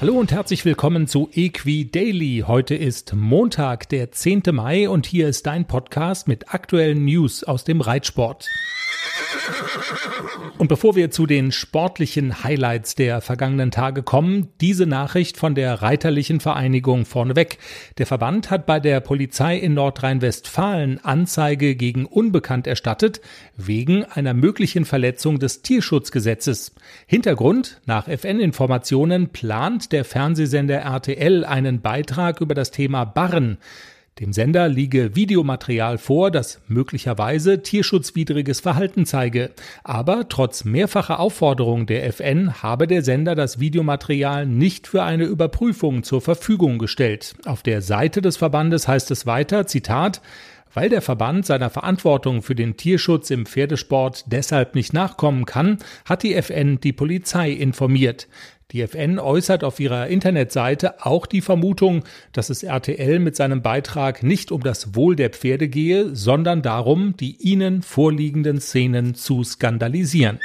Hallo 0.00 0.14
und 0.14 0.32
herzlich 0.32 0.64
willkommen 0.64 1.06
zu 1.06 1.28
Equi 1.34 1.90
Daily. 1.90 2.44
Heute 2.46 2.74
ist 2.74 3.12
Montag, 3.14 3.86
der 3.90 4.10
10. 4.10 4.44
Mai 4.50 4.88
und 4.88 5.04
hier 5.04 5.28
ist 5.28 5.44
dein 5.44 5.66
Podcast 5.66 6.26
mit 6.26 6.54
aktuellen 6.54 7.04
News 7.04 7.44
aus 7.44 7.64
dem 7.64 7.82
Reitsport. 7.82 8.48
Und 10.58 10.68
bevor 10.68 10.94
wir 10.94 11.10
zu 11.10 11.26
den 11.26 11.52
sportlichen 11.52 12.44
Highlights 12.44 12.94
der 12.94 13.20
vergangenen 13.20 13.70
Tage 13.70 14.02
kommen, 14.02 14.48
diese 14.60 14.86
Nachricht 14.86 15.36
von 15.36 15.54
der 15.54 15.80
Reiterlichen 15.80 16.40
Vereinigung 16.40 17.06
vorneweg. 17.06 17.58
Der 17.98 18.06
Verband 18.06 18.50
hat 18.50 18.66
bei 18.66 18.78
der 18.78 19.00
Polizei 19.00 19.56
in 19.56 19.74
Nordrhein-Westfalen 19.74 21.02
Anzeige 21.02 21.76
gegen 21.76 22.04
Unbekannt 22.04 22.66
erstattet, 22.66 23.20
wegen 23.56 24.04
einer 24.04 24.34
möglichen 24.34 24.84
Verletzung 24.84 25.38
des 25.38 25.62
Tierschutzgesetzes. 25.62 26.74
Hintergrund, 27.06 27.80
nach 27.86 28.06
FN-Informationen 28.08 29.30
plant 29.30 29.92
der 29.92 30.04
Fernsehsender 30.04 30.80
RTL 30.80 31.44
einen 31.44 31.80
Beitrag 31.80 32.40
über 32.40 32.54
das 32.54 32.70
Thema 32.70 33.04
Barren. 33.04 33.58
Dem 34.20 34.34
Sender 34.34 34.68
liege 34.68 35.16
Videomaterial 35.16 35.96
vor, 35.96 36.30
das 36.30 36.60
möglicherweise 36.68 37.62
tierschutzwidriges 37.62 38.60
Verhalten 38.60 39.06
zeige. 39.06 39.50
Aber 39.82 40.28
trotz 40.28 40.64
mehrfacher 40.64 41.18
Aufforderung 41.20 41.86
der 41.86 42.04
FN 42.04 42.62
habe 42.62 42.86
der 42.86 43.02
Sender 43.02 43.34
das 43.34 43.60
Videomaterial 43.60 44.44
nicht 44.44 44.86
für 44.86 45.04
eine 45.04 45.24
Überprüfung 45.24 46.02
zur 46.02 46.20
Verfügung 46.20 46.76
gestellt. 46.76 47.34
Auf 47.46 47.62
der 47.62 47.80
Seite 47.80 48.20
des 48.20 48.36
Verbandes 48.36 48.86
heißt 48.86 49.10
es 49.10 49.24
weiter, 49.24 49.66
Zitat, 49.66 50.20
weil 50.74 50.90
der 50.90 51.00
Verband 51.00 51.46
seiner 51.46 51.70
Verantwortung 51.70 52.42
für 52.42 52.54
den 52.54 52.76
Tierschutz 52.76 53.30
im 53.30 53.46
Pferdesport 53.46 54.24
deshalb 54.26 54.74
nicht 54.74 54.92
nachkommen 54.92 55.46
kann, 55.46 55.78
hat 56.04 56.24
die 56.24 56.34
FN 56.34 56.78
die 56.78 56.92
Polizei 56.92 57.52
informiert. 57.52 58.28
Die 58.72 58.82
FN 58.82 59.18
äußert 59.18 59.64
auf 59.64 59.80
ihrer 59.80 60.06
Internetseite 60.06 61.04
auch 61.04 61.26
die 61.26 61.40
Vermutung, 61.40 62.04
dass 62.32 62.50
es 62.50 62.62
RTL 62.62 63.18
mit 63.18 63.34
seinem 63.34 63.62
Beitrag 63.62 64.22
nicht 64.22 64.52
um 64.52 64.62
das 64.62 64.94
Wohl 64.94 65.16
der 65.16 65.30
Pferde 65.30 65.68
gehe, 65.68 66.14
sondern 66.14 66.62
darum, 66.62 67.16
die 67.16 67.36
ihnen 67.40 67.82
vorliegenden 67.82 68.60
Szenen 68.60 69.14
zu 69.14 69.42
skandalisieren. 69.42 70.38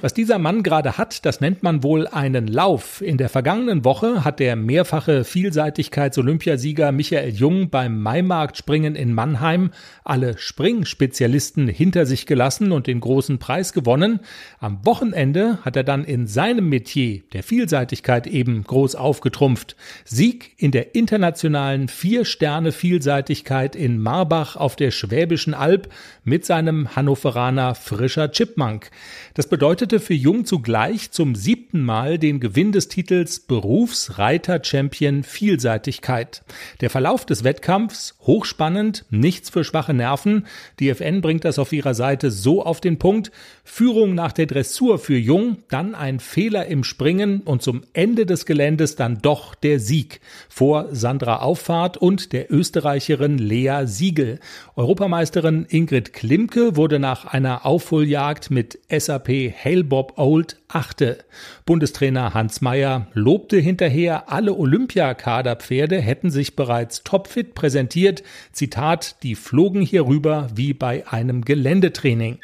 Was 0.00 0.14
dieser 0.14 0.38
Mann 0.38 0.62
gerade 0.62 0.96
hat, 0.96 1.26
das 1.26 1.42
nennt 1.42 1.62
man 1.62 1.82
wohl 1.82 2.06
einen 2.06 2.46
Lauf. 2.46 3.02
In 3.02 3.18
der 3.18 3.28
vergangenen 3.28 3.84
Woche 3.84 4.24
hat 4.24 4.40
der 4.40 4.56
mehrfache 4.56 5.24
Vielseitigkeits-Olympiasieger 5.24 6.90
Michael 6.90 7.30
Jung 7.34 7.68
beim 7.68 8.00
Maimarktspringen 8.00 8.94
in 8.94 9.12
Mannheim 9.12 9.72
alle 10.02 10.38
Springspezialisten 10.38 11.68
hinter 11.68 12.06
sich 12.06 12.24
gelassen 12.24 12.72
und 12.72 12.86
den 12.86 13.00
großen 13.00 13.38
Preis 13.38 13.74
gewonnen. 13.74 14.20
Am 14.58 14.84
Wochenende 14.86 15.58
hat 15.62 15.76
er 15.76 15.84
dann 15.84 16.04
in 16.04 16.26
seinem 16.26 16.70
Metier 16.70 17.20
der 17.34 17.42
Vielseitigkeit 17.42 18.26
eben 18.26 18.64
groß 18.64 18.94
aufgetrumpft. 18.94 19.76
Sieg 20.04 20.54
in 20.56 20.70
der 20.70 20.94
internationalen 20.94 21.88
Vier-Sterne-Vielseitigkeit 21.88 23.76
in 23.76 23.98
Marbach 23.98 24.56
auf 24.56 24.76
der 24.76 24.92
Schwäbischen 24.92 25.52
Alb 25.52 25.92
mit 26.24 26.46
seinem 26.46 26.96
Hannoveraner 26.96 27.74
Frischer 27.74 28.32
Chipmunk. 28.70 28.90
Das 29.34 29.48
bedeutete 29.48 30.00
für 30.00 30.14
Jung 30.14 30.44
zugleich 30.44 31.10
zum 31.10 31.34
siebten 31.34 31.69
Mal 31.72 32.18
den 32.18 32.40
Gewinn 32.40 32.72
des 32.72 32.88
Titels 32.88 33.38
Berufsreiter-Champion 33.40 35.22
Vielseitigkeit. 35.22 36.42
Der 36.80 36.90
Verlauf 36.90 37.24
des 37.24 37.44
Wettkampfs 37.44 38.16
hochspannend, 38.22 39.04
nichts 39.10 39.50
für 39.50 39.62
schwache 39.62 39.94
Nerven. 39.94 40.46
Die 40.80 40.88
FN 40.88 41.20
bringt 41.20 41.44
das 41.44 41.60
auf 41.60 41.72
ihrer 41.72 41.94
Seite 41.94 42.32
so 42.32 42.64
auf 42.64 42.80
den 42.80 42.98
Punkt. 42.98 43.30
Führung 43.62 44.14
nach 44.16 44.32
der 44.32 44.46
Dressur 44.46 44.98
für 44.98 45.16
Jung, 45.16 45.58
dann 45.68 45.94
ein 45.94 46.18
Fehler 46.18 46.66
im 46.66 46.82
Springen 46.82 47.42
und 47.42 47.62
zum 47.62 47.82
Ende 47.92 48.26
des 48.26 48.46
Geländes 48.46 48.96
dann 48.96 49.18
doch 49.22 49.54
der 49.54 49.78
Sieg 49.78 50.20
vor 50.48 50.88
Sandra 50.90 51.36
Auffahrt 51.40 51.96
und 51.96 52.32
der 52.32 52.52
Österreicherin 52.52 53.38
Lea 53.38 53.82
Siegel. 53.84 54.40
Europameisterin 54.74 55.66
Ingrid 55.68 56.12
Klimke 56.12 56.74
wurde 56.74 56.98
nach 56.98 57.26
einer 57.26 57.64
Aufholjagd 57.64 58.50
mit 58.50 58.80
SAP 58.90 59.28
Hailbob 59.28 60.18
Old 60.18 60.56
achte. 60.66 61.18
Bundestrainer 61.66 62.34
Hans 62.34 62.60
Meyer 62.60 63.06
lobte 63.12 63.58
hinterher, 63.58 64.30
alle 64.30 64.54
Olympiakaderpferde 64.54 66.00
hätten 66.00 66.30
sich 66.30 66.56
bereits 66.56 67.02
topfit 67.04 67.54
präsentiert. 67.54 68.22
Zitat, 68.52 69.22
die 69.22 69.34
flogen 69.34 69.82
hier 69.82 70.06
rüber 70.06 70.48
wie 70.54 70.74
bei 70.74 71.06
einem 71.06 71.44
Geländetraining. 71.44 72.38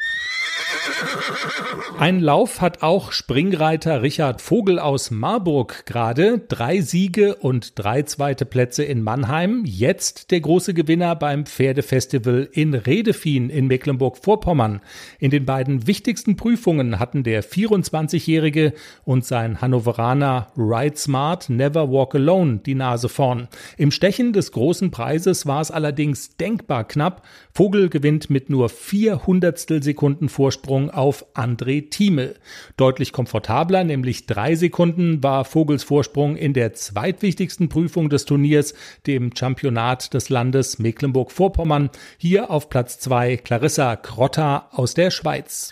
Ein 1.99 2.19
Lauf 2.19 2.61
hat 2.61 2.83
auch 2.83 3.11
Springreiter 3.11 4.01
Richard 4.01 4.41
Vogel 4.41 4.77
aus 4.77 5.09
Marburg 5.09 5.85
gerade. 5.85 6.39
Drei 6.39 6.81
Siege 6.81 7.35
und 7.35 7.77
drei 7.79 8.03
zweite 8.03 8.45
Plätze 8.45 8.83
in 8.83 9.01
Mannheim. 9.01 9.63
Jetzt 9.65 10.31
der 10.31 10.41
große 10.41 10.73
Gewinner 10.73 11.15
beim 11.15 11.45
Pferdefestival 11.45 12.47
in 12.51 12.73
Redefien 12.73 13.49
in 13.49 13.67
Mecklenburg-Vorpommern. 13.67 14.81
In 15.19 15.31
den 15.31 15.45
beiden 15.45 15.87
wichtigsten 15.87 16.35
Prüfungen 16.35 16.99
hatten 16.99 17.23
der 17.23 17.43
24-Jährige 17.43 18.73
und 19.03 19.25
sein 19.25 19.59
Hannoveraner 19.59 20.47
Ride 20.55 20.97
Smart 20.97 21.49
Never 21.49 21.91
Walk 21.91 22.15
Alone 22.15 22.61
die 22.65 22.75
Nase 22.75 23.09
vorn. 23.09 23.47
Im 23.77 23.91
Stechen 23.91 24.33
des 24.33 24.51
großen 24.51 24.91
Preises 24.91 25.47
war 25.47 25.61
es 25.61 25.71
allerdings 25.71 26.37
denkbar 26.37 26.87
knapp. 26.87 27.23
Vogel 27.53 27.89
gewinnt 27.89 28.29
mit 28.29 28.49
nur 28.49 28.69
vier 28.69 29.25
Hundertstel 29.25 29.81
Sekunden 29.81 30.29
Vorsprung 30.29 30.91
auf 30.91 31.16
André 31.33 31.89
Thieme. 31.89 32.35
Deutlich 32.75 33.11
komfortabler, 33.11 33.83
nämlich 33.83 34.25
drei 34.25 34.55
Sekunden, 34.55 35.23
war 35.23 35.45
Vogels 35.45 35.83
Vorsprung 35.83 36.35
in 36.35 36.53
der 36.53 36.73
zweitwichtigsten 36.73 37.69
Prüfung 37.69 38.09
des 38.09 38.25
Turniers, 38.25 38.73
dem 39.05 39.35
Championat 39.35 40.13
des 40.13 40.29
Landes 40.29 40.79
Mecklenburg-Vorpommern. 40.79 41.89
Hier 42.17 42.51
auf 42.51 42.69
Platz 42.69 42.99
zwei 42.99 43.37
Clarissa 43.37 43.95
Krotta 43.95 44.69
aus 44.71 44.93
der 44.93 45.11
Schweiz. 45.11 45.69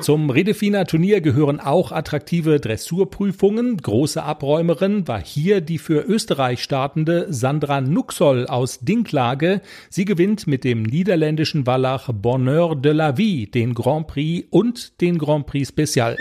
Zum 0.00 0.30
Redefiner 0.30 0.84
Turnier 0.84 1.20
gehören 1.20 1.58
auch 1.58 1.90
attraktive 1.90 2.60
Dressurprüfungen. 2.60 3.76
Große 3.78 4.22
Abräumerin 4.22 5.08
war 5.08 5.20
hier 5.20 5.60
die 5.60 5.78
für 5.78 6.02
Österreich 6.02 6.62
startende 6.62 7.26
Sandra 7.30 7.80
Nuxol 7.80 8.46
aus 8.46 8.80
Dinklage. 8.80 9.62
Sie 9.90 10.04
gewinnt 10.04 10.46
mit 10.46 10.64
dem 10.64 10.82
niederländischen 10.82 11.66
Wallach 11.66 12.10
Bonheur 12.12 12.76
de 12.76 12.92
la 12.92 13.16
Vie 13.16 13.46
den 13.50 13.74
Grand 13.74 14.06
Prix 14.06 14.46
und 14.50 15.00
den 15.00 15.18
Grand 15.18 15.46
Prix 15.46 15.68
Special. 15.68 16.16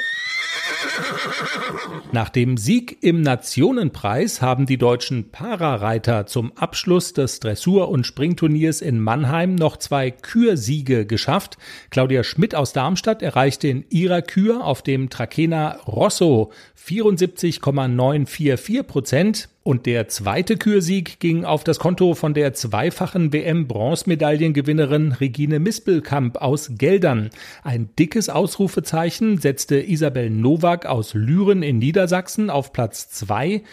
Nach 2.16 2.30
dem 2.30 2.56
Sieg 2.56 3.00
im 3.02 3.20
Nationenpreis 3.20 4.42
haben 4.42 4.66
die 4.66 4.78
deutschen 4.78 5.32
Parareiter 5.32 6.26
zum 6.28 6.56
Abschluss 6.56 7.12
des 7.12 7.42
Dressur- 7.42 7.90
und 7.90 8.06
Springturniers 8.06 8.80
in 8.80 9.02
Mannheim 9.02 9.56
noch 9.56 9.76
zwei 9.76 10.12
Kürsiege 10.12 11.06
geschafft. 11.06 11.58
Claudia 11.90 12.24
Schmidt 12.24 12.56
aus 12.56 12.72
Darmstadt 12.72 13.22
erreichte 13.22 13.68
in 13.68 13.84
ihrer 13.90 14.22
Kür 14.22 14.64
auf 14.64 14.82
dem 14.82 15.10
Trakehner 15.10 15.82
Rosso 15.86 16.54
74,944 16.76 18.88
Prozent. 18.88 19.50
Und 19.68 19.88
der 19.88 20.08
zweite 20.10 20.58
Kürsieg 20.58 21.20
ging 21.20 21.44
auf 21.44 21.64
das 21.64 21.80
Konto 21.80 22.14
von 22.14 22.36
der 22.36 22.54
zweifachen 22.54 23.34
WM-Bronzemedaillengewinnerin 23.34 25.14
Regine 25.14 25.58
Mispelkamp 25.58 26.38
aus 26.38 26.74
Geldern. 26.78 27.32
Ein 27.64 27.90
dickes 27.98 28.30
Ausrufezeichen 28.30 29.40
setzte 29.40 29.82
Isabel 29.82 30.30
Nowak 30.30 30.86
aus 30.86 31.16
Lüren 31.16 31.64
in 31.64 31.80
Niedersachsen 31.80 32.52
auf 32.52 32.74
Platz 32.74 33.10
zwei. 33.10 33.64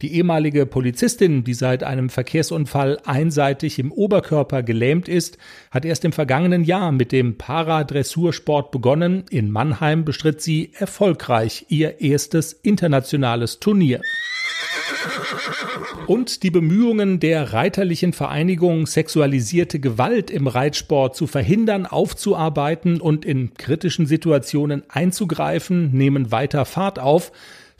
Die 0.00 0.14
ehemalige 0.14 0.64
Polizistin, 0.64 1.44
die 1.44 1.52
seit 1.52 1.84
einem 1.84 2.08
Verkehrsunfall 2.08 2.98
einseitig 3.04 3.78
im 3.78 3.92
Oberkörper 3.92 4.62
gelähmt 4.62 5.06
ist, 5.06 5.36
hat 5.70 5.84
erst 5.84 6.06
im 6.06 6.12
vergangenen 6.12 6.64
Jahr 6.64 6.92
mit 6.92 7.12
dem 7.12 7.36
Paradressursport 7.36 8.70
begonnen. 8.70 9.24
In 9.28 9.50
Mannheim 9.50 10.06
bestritt 10.06 10.40
sie 10.40 10.72
erfolgreich 10.72 11.66
ihr 11.68 12.00
erstes 12.00 12.54
internationales 12.54 13.60
Turnier. 13.60 14.00
Und 16.06 16.42
die 16.42 16.50
Bemühungen 16.50 17.20
der 17.20 17.52
Reiterlichen 17.52 18.12
Vereinigung, 18.12 18.86
sexualisierte 18.86 19.80
Gewalt 19.80 20.30
im 20.30 20.46
Reitsport 20.46 21.16
zu 21.16 21.26
verhindern, 21.26 21.86
aufzuarbeiten 21.86 23.00
und 23.00 23.24
in 23.24 23.54
kritischen 23.54 24.06
Situationen 24.06 24.82
einzugreifen, 24.88 25.92
nehmen 25.92 26.32
weiter 26.32 26.64
Fahrt 26.64 26.98
auf. 26.98 27.32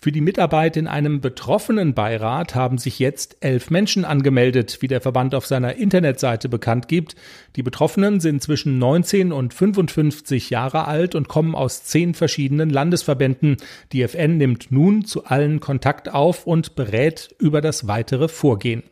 Für 0.02 0.10
die 0.10 0.20
Mitarbeit 0.20 0.76
in 0.76 0.88
einem 0.88 1.20
betroffenen 1.20 1.94
Beirat 1.94 2.56
haben 2.56 2.76
sich 2.76 2.98
jetzt 2.98 3.36
elf 3.38 3.70
Menschen 3.70 4.04
angemeldet, 4.04 4.78
wie 4.80 4.88
der 4.88 5.00
Verband 5.00 5.32
auf 5.32 5.46
seiner 5.46 5.76
Internetseite 5.76 6.48
bekannt 6.48 6.88
gibt. 6.88 7.14
Die 7.54 7.62
Betroffenen 7.62 8.18
sind 8.18 8.42
zwischen 8.42 8.78
19 8.78 9.30
und 9.30 9.54
55 9.54 10.50
Jahre 10.50 10.88
alt 10.88 11.14
und 11.14 11.28
kommen 11.28 11.54
aus 11.54 11.84
zehn 11.84 12.14
verschiedenen 12.14 12.68
Landesverbänden. 12.68 13.58
Die 13.92 14.02
FN 14.02 14.38
nimmt 14.38 14.72
nun 14.72 15.04
zu 15.04 15.24
allen 15.26 15.60
Kontakt 15.60 16.12
auf 16.12 16.48
und 16.48 16.74
berät 16.74 17.32
über 17.38 17.60
das 17.60 17.86
weitere 17.86 18.26
Vorgehen. 18.26 18.82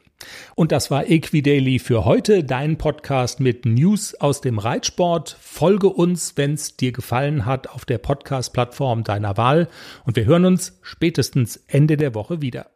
Und 0.54 0.72
das 0.72 0.90
war 0.90 1.08
Equidaily 1.08 1.78
für 1.78 2.04
heute, 2.04 2.44
dein 2.44 2.78
Podcast 2.78 3.40
mit 3.40 3.64
News 3.64 4.14
aus 4.14 4.40
dem 4.40 4.58
Reitsport. 4.58 5.36
Folge 5.40 5.88
uns, 5.88 6.36
wenn 6.36 6.54
es 6.54 6.76
dir 6.76 6.92
gefallen 6.92 7.46
hat, 7.46 7.68
auf 7.68 7.84
der 7.84 7.98
Podcast-Plattform 7.98 9.04
deiner 9.04 9.36
Wahl. 9.36 9.68
Und 10.04 10.16
wir 10.16 10.24
hören 10.24 10.44
uns 10.44 10.78
spätestens 10.82 11.62
Ende 11.66 11.96
der 11.96 12.14
Woche 12.14 12.40
wieder. 12.40 12.70